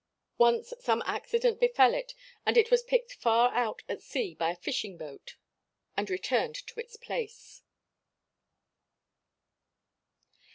Once 0.39 0.73
some 0.79 1.03
accident 1.05 1.59
befell 1.59 1.93
it 1.93 2.15
and 2.43 2.57
it 2.57 2.71
was 2.71 2.81
picked 2.81 3.13
far 3.13 3.53
out 3.53 3.83
at 3.87 4.01
sea 4.01 4.33
by 4.33 4.49
a 4.49 4.55
fishing 4.55 4.97
boat 4.97 5.35
and 5.95 6.09
returned 6.09 6.55
to 6.55 6.79
its 6.79 6.95
place. 6.97 7.61